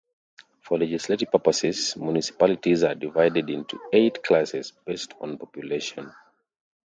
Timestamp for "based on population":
4.83-6.11